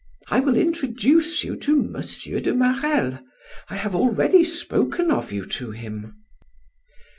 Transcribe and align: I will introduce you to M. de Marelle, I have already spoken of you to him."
I 0.29 0.39
will 0.39 0.57
introduce 0.57 1.43
you 1.43 1.55
to 1.57 1.83
M. 1.95 2.01
de 2.41 2.55
Marelle, 2.55 3.23
I 3.69 3.75
have 3.75 3.93
already 3.93 4.43
spoken 4.43 5.11
of 5.11 5.31
you 5.31 5.45
to 5.45 5.69
him." 5.69 6.23